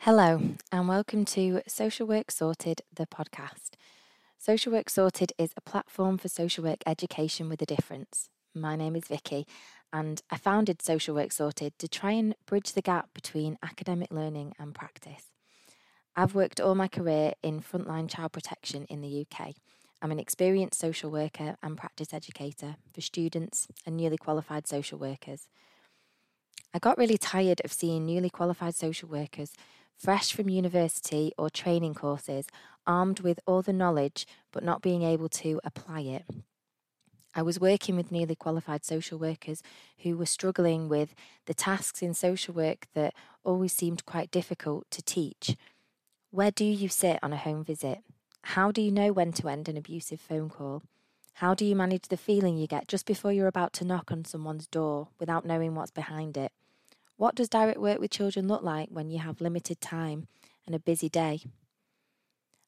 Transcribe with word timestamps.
Hello, 0.00 0.40
and 0.70 0.88
welcome 0.88 1.24
to 1.24 1.62
Social 1.66 2.06
Work 2.06 2.30
Sorted, 2.30 2.82
the 2.94 3.06
podcast. 3.06 3.70
Social 4.38 4.72
Work 4.72 4.88
Sorted 4.88 5.32
is 5.36 5.50
a 5.56 5.60
platform 5.60 6.16
for 6.16 6.28
social 6.28 6.62
work 6.62 6.78
education 6.86 7.48
with 7.48 7.60
a 7.60 7.66
difference. 7.66 8.28
My 8.54 8.76
name 8.76 8.94
is 8.94 9.08
Vicki, 9.08 9.48
and 9.92 10.22
I 10.30 10.36
founded 10.36 10.80
Social 10.80 11.16
Work 11.16 11.32
Sorted 11.32 11.76
to 11.80 11.88
try 11.88 12.12
and 12.12 12.36
bridge 12.46 12.74
the 12.74 12.82
gap 12.82 13.08
between 13.14 13.58
academic 13.64 14.12
learning 14.12 14.52
and 14.60 14.72
practice. 14.74 15.32
I've 16.14 16.36
worked 16.36 16.60
all 16.60 16.76
my 16.76 16.86
career 16.86 17.32
in 17.42 17.60
frontline 17.60 18.08
child 18.08 18.30
protection 18.30 18.84
in 18.84 19.00
the 19.00 19.26
UK. 19.26 19.54
I'm 20.00 20.12
an 20.12 20.20
experienced 20.20 20.78
social 20.78 21.10
worker 21.10 21.56
and 21.64 21.76
practice 21.76 22.14
educator 22.14 22.76
for 22.94 23.00
students 23.00 23.66
and 23.84 23.96
newly 23.96 24.18
qualified 24.18 24.68
social 24.68 24.98
workers. 25.00 25.48
I 26.72 26.78
got 26.78 26.98
really 26.98 27.18
tired 27.18 27.60
of 27.64 27.72
seeing 27.72 28.04
newly 28.06 28.30
qualified 28.30 28.74
social 28.74 29.08
workers 29.08 29.52
fresh 29.96 30.32
from 30.32 30.48
university 30.48 31.32
or 31.38 31.50
training 31.50 31.94
courses, 31.94 32.46
armed 32.86 33.20
with 33.20 33.40
all 33.46 33.62
the 33.62 33.72
knowledge 33.72 34.26
but 34.52 34.64
not 34.64 34.82
being 34.82 35.02
able 35.02 35.28
to 35.28 35.60
apply 35.64 36.00
it. 36.00 36.24
I 37.34 37.42
was 37.42 37.60
working 37.60 37.96
with 37.96 38.10
newly 38.10 38.34
qualified 38.34 38.84
social 38.84 39.18
workers 39.18 39.62
who 39.98 40.16
were 40.16 40.24
struggling 40.24 40.88
with 40.88 41.14
the 41.44 41.52
tasks 41.52 42.00
in 42.00 42.14
social 42.14 42.54
work 42.54 42.86
that 42.94 43.14
always 43.44 43.74
seemed 43.74 44.06
quite 44.06 44.30
difficult 44.30 44.90
to 44.92 45.02
teach. 45.02 45.54
Where 46.30 46.50
do 46.50 46.64
you 46.64 46.88
sit 46.88 47.18
on 47.22 47.34
a 47.34 47.36
home 47.36 47.62
visit? 47.62 47.98
How 48.42 48.72
do 48.72 48.80
you 48.80 48.90
know 48.90 49.12
when 49.12 49.32
to 49.32 49.48
end 49.48 49.68
an 49.68 49.76
abusive 49.76 50.20
phone 50.20 50.48
call? 50.48 50.82
How 51.34 51.52
do 51.52 51.66
you 51.66 51.76
manage 51.76 52.08
the 52.08 52.16
feeling 52.16 52.56
you 52.56 52.66
get 52.66 52.88
just 52.88 53.04
before 53.04 53.32
you're 53.32 53.46
about 53.46 53.74
to 53.74 53.84
knock 53.84 54.10
on 54.10 54.24
someone's 54.24 54.66
door 54.66 55.08
without 55.20 55.44
knowing 55.44 55.74
what's 55.74 55.90
behind 55.90 56.38
it? 56.38 56.52
What 57.16 57.34
does 57.34 57.48
direct 57.48 57.80
work 57.80 57.98
with 57.98 58.10
children 58.10 58.46
look 58.46 58.62
like 58.62 58.88
when 58.90 59.10
you 59.10 59.20
have 59.20 59.40
limited 59.40 59.80
time 59.80 60.28
and 60.66 60.74
a 60.74 60.78
busy 60.78 61.08
day? 61.08 61.40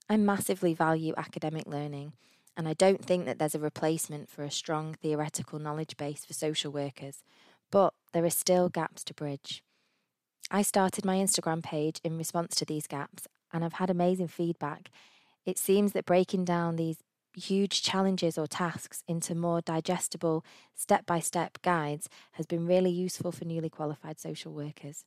I 0.09 0.17
massively 0.17 0.73
value 0.73 1.13
academic 1.19 1.67
learning, 1.67 2.15
and 2.57 2.67
I 2.67 2.73
don't 2.73 3.05
think 3.05 3.27
that 3.27 3.39
there's 3.39 3.55
a 3.55 3.61
replacement 3.61 4.31
for 4.31 4.43
a 4.43 4.51
strong 4.51 4.95
theoretical 4.95 5.59
knowledge 5.59 5.99
base 5.99 6.25
for 6.25 6.33
social 6.33 6.73
workers, 6.73 7.23
but 7.71 7.93
there 8.13 8.25
are 8.25 8.31
still 8.31 8.71
gaps 8.71 9.05
to 9.05 9.15
bridge. 9.15 9.63
I 10.51 10.63
started 10.63 11.05
my 11.05 11.17
Instagram 11.17 11.63
page 11.63 12.01
in 12.03 12.17
response 12.17 12.57
to 12.57 12.65
these 12.65 12.87
gaps, 12.87 13.27
and 13.53 13.63
I've 13.63 13.75
had 13.75 13.91
amazing 13.91 14.29
feedback. 14.29 14.91
It 15.45 15.59
seems 15.59 15.93
that 15.93 16.07
breaking 16.07 16.47
down 16.47 16.77
these 16.77 17.03
huge 17.35 17.83
challenges 17.83 18.39
or 18.39 18.47
tasks 18.47 19.03
into 19.07 19.35
more 19.35 19.61
digestible, 19.61 20.45
step 20.75 21.07
by 21.07 21.21
step 21.21 21.59
guides 21.63 22.09
has 22.33 22.47
been 22.47 22.67
really 22.67 22.91
useful 22.91 23.33
for 23.33 23.45
newly 23.45 23.71
qualified 23.71 24.19
social 24.19 24.53
workers. 24.53 25.05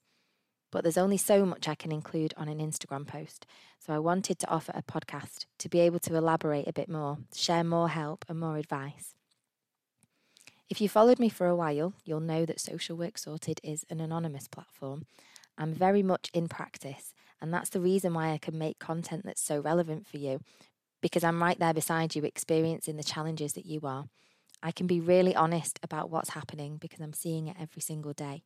But 0.72 0.84
there's 0.84 0.98
only 0.98 1.18
so 1.18 1.46
much 1.46 1.68
I 1.68 1.76
can 1.76 1.92
include 1.92 2.34
on 2.38 2.48
an 2.48 2.60
Instagram 2.60 3.06
post, 3.06 3.46
so 3.80 3.94
I 3.94 4.00
wanted 4.00 4.40
to 4.40 4.50
offer 4.50 4.72
a 4.74 4.82
podcast 4.82 5.46
to 5.60 5.70
be 5.70 5.80
able 5.80 6.00
to 6.00 6.16
elaborate 6.16 6.68
a 6.68 6.74
bit 6.74 6.88
more, 6.88 7.18
share 7.36 7.64
more 7.64 7.90
help 7.90 8.24
and 8.30 8.40
more 8.40 8.58
advice. 8.58 9.14
If 10.70 10.80
you 10.80 10.88
followed 10.88 11.20
me 11.20 11.28
for 11.28 11.48
a 11.48 11.56
while, 11.56 11.94
you'll 12.06 12.22
know 12.22 12.46
that 12.46 12.62
Social 12.62 12.96
Work 12.96 13.18
Sorted 13.18 13.60
is 13.62 13.86
an 13.90 14.00
anonymous 14.00 14.48
platform. 14.48 15.06
I'm 15.58 15.74
very 15.74 16.02
much 16.02 16.32
in 16.34 16.48
practice, 16.48 17.14
and 17.42 17.54
that's 17.54 17.70
the 17.70 17.82
reason 17.82 18.14
why 18.14 18.32
I 18.32 18.38
can 18.38 18.58
make 18.58 18.80
content 18.80 19.24
that's 19.26 19.42
so 19.42 19.60
relevant 19.60 20.08
for 20.08 20.18
you 20.18 20.40
because 21.02 21.24
I'm 21.24 21.42
right 21.42 21.60
there 21.60 21.74
beside 21.74 22.16
you, 22.16 22.24
experiencing 22.24 22.98
the 22.98 23.04
challenges 23.04 23.54
that 23.54 23.66
you 23.66 23.82
are. 23.84 24.06
I 24.64 24.72
can 24.72 24.88
be 24.88 25.00
really 25.00 25.36
honest 25.36 25.80
about 25.82 26.10
what's 26.10 26.32
happening 26.32 26.78
because 26.78 27.00
I'm 27.00 27.14
seeing 27.14 27.48
it 27.48 27.58
every 27.60 27.82
single 27.82 28.14
day. 28.14 28.44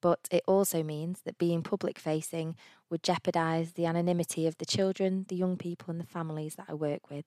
But 0.00 0.28
it 0.30 0.44
also 0.46 0.82
means 0.82 1.20
that 1.24 1.38
being 1.38 1.62
public 1.62 1.98
facing 1.98 2.56
would 2.88 3.02
jeopardise 3.02 3.72
the 3.72 3.86
anonymity 3.86 4.46
of 4.46 4.56
the 4.58 4.64
children, 4.64 5.26
the 5.28 5.36
young 5.36 5.56
people, 5.56 5.90
and 5.90 6.00
the 6.00 6.06
families 6.06 6.54
that 6.54 6.66
I 6.68 6.74
work 6.74 7.10
with. 7.10 7.26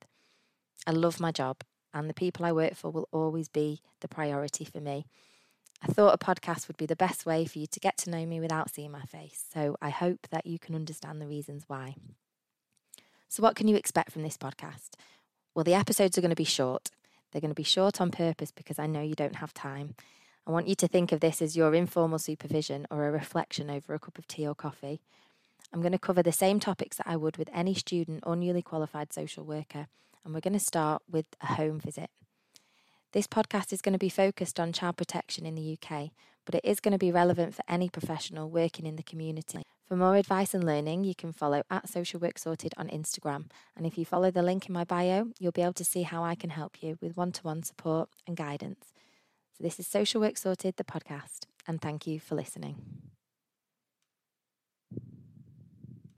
I 0.87 0.91
love 0.91 1.19
my 1.19 1.31
job, 1.31 1.57
and 1.93 2.09
the 2.09 2.13
people 2.13 2.45
I 2.45 2.51
work 2.51 2.75
for 2.75 2.89
will 2.89 3.07
always 3.11 3.47
be 3.47 3.81
the 3.99 4.07
priority 4.07 4.65
for 4.65 4.79
me. 4.79 5.05
I 5.81 5.87
thought 5.87 6.15
a 6.15 6.17
podcast 6.17 6.67
would 6.67 6.77
be 6.77 6.85
the 6.85 6.95
best 6.95 7.25
way 7.25 7.45
for 7.45 7.59
you 7.59 7.67
to 7.67 7.79
get 7.79 7.97
to 7.99 8.09
know 8.09 8.25
me 8.25 8.39
without 8.39 8.73
seeing 8.73 8.91
my 8.91 9.03
face, 9.03 9.43
so 9.53 9.75
I 9.81 9.89
hope 9.89 10.27
that 10.31 10.47
you 10.47 10.57
can 10.57 10.75
understand 10.75 11.21
the 11.21 11.27
reasons 11.27 11.65
why. 11.67 11.95
So, 13.33 13.41
what 13.41 13.55
can 13.55 13.67
you 13.67 13.75
expect 13.75 14.11
from 14.11 14.21
this 14.21 14.37
podcast? 14.37 14.91
Well, 15.55 15.63
the 15.63 15.73
episodes 15.73 16.15
are 16.15 16.21
going 16.21 16.29
to 16.29 16.35
be 16.35 16.43
short. 16.43 16.91
They're 17.31 17.41
going 17.41 17.49
to 17.49 17.55
be 17.55 17.63
short 17.63 17.99
on 17.99 18.11
purpose 18.11 18.51
because 18.51 18.77
I 18.77 18.85
know 18.85 19.01
you 19.01 19.15
don't 19.15 19.37
have 19.37 19.55
time. 19.55 19.95
I 20.45 20.51
want 20.51 20.67
you 20.67 20.75
to 20.75 20.87
think 20.87 21.11
of 21.11 21.19
this 21.19 21.41
as 21.41 21.57
your 21.57 21.73
informal 21.73 22.19
supervision 22.19 22.85
or 22.91 23.07
a 23.07 23.11
reflection 23.11 23.71
over 23.71 23.95
a 23.95 23.99
cup 23.99 24.19
of 24.19 24.27
tea 24.27 24.47
or 24.47 24.53
coffee. 24.53 25.01
I'm 25.73 25.81
going 25.81 25.93
to 25.93 25.97
cover 25.97 26.21
the 26.21 26.31
same 26.31 26.59
topics 26.59 26.97
that 26.97 27.07
I 27.09 27.15
would 27.15 27.37
with 27.37 27.49
any 27.51 27.73
student 27.73 28.21
or 28.23 28.35
newly 28.35 28.61
qualified 28.61 29.11
social 29.11 29.43
worker, 29.43 29.87
and 30.23 30.31
we're 30.31 30.39
going 30.39 30.53
to 30.53 30.59
start 30.59 31.01
with 31.09 31.25
a 31.41 31.55
home 31.55 31.79
visit. 31.79 32.11
This 33.13 33.25
podcast 33.25 33.73
is 33.73 33.81
going 33.81 33.93
to 33.93 33.97
be 33.97 34.09
focused 34.09 34.59
on 34.59 34.73
child 34.73 34.97
protection 34.97 35.47
in 35.47 35.55
the 35.55 35.75
UK, 35.75 36.11
but 36.45 36.53
it 36.53 36.63
is 36.63 36.79
going 36.79 36.91
to 36.91 36.99
be 36.99 37.11
relevant 37.11 37.55
for 37.55 37.63
any 37.67 37.89
professional 37.89 38.51
working 38.51 38.85
in 38.85 38.95
the 38.95 39.01
community. 39.01 39.63
For 39.87 39.97
more 39.97 40.15
advice 40.15 40.53
and 40.53 40.63
learning, 40.63 41.03
you 41.03 41.13
can 41.13 41.33
follow 41.33 41.63
at 41.69 41.89
Social 41.89 42.19
Work 42.19 42.39
Sorted 42.39 42.73
on 42.77 42.87
Instagram. 42.87 43.49
And 43.75 43.85
if 43.85 43.97
you 43.97 44.05
follow 44.05 44.31
the 44.31 44.41
link 44.41 44.67
in 44.67 44.73
my 44.73 44.85
bio, 44.85 45.27
you'll 45.39 45.51
be 45.51 45.61
able 45.61 45.73
to 45.73 45.85
see 45.85 46.03
how 46.03 46.23
I 46.23 46.35
can 46.35 46.51
help 46.51 46.81
you 46.81 46.97
with 47.01 47.17
one 47.17 47.33
to 47.33 47.41
one 47.43 47.63
support 47.63 48.09
and 48.25 48.37
guidance. 48.37 48.93
So, 49.57 49.63
this 49.63 49.79
is 49.79 49.87
Social 49.87 50.21
Work 50.21 50.37
Sorted, 50.37 50.77
the 50.77 50.83
podcast, 50.83 51.45
and 51.67 51.81
thank 51.81 52.07
you 52.07 52.19
for 52.19 52.35
listening. 52.35 53.12